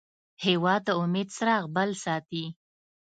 [0.45, 2.45] هېواد د امید څراغ بل ساتي.